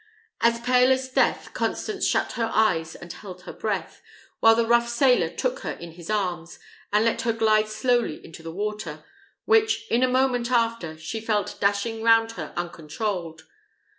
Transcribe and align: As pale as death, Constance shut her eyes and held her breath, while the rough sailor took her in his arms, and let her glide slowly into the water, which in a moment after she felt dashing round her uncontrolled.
As 0.39 0.59
pale 0.59 0.91
as 0.91 1.09
death, 1.09 1.53
Constance 1.53 2.07
shut 2.07 2.31
her 2.31 2.49
eyes 2.51 2.95
and 2.95 3.13
held 3.13 3.43
her 3.43 3.53
breath, 3.53 4.01
while 4.39 4.55
the 4.55 4.65
rough 4.65 4.89
sailor 4.89 5.29
took 5.29 5.59
her 5.59 5.73
in 5.73 5.91
his 5.91 6.09
arms, 6.09 6.57
and 6.91 7.05
let 7.05 7.21
her 7.21 7.33
glide 7.33 7.67
slowly 7.67 8.19
into 8.25 8.41
the 8.41 8.51
water, 8.51 9.03
which 9.45 9.85
in 9.91 10.01
a 10.01 10.07
moment 10.07 10.49
after 10.49 10.97
she 10.97 11.21
felt 11.21 11.55
dashing 11.59 12.01
round 12.01 12.31
her 12.31 12.51
uncontrolled. 12.57 13.43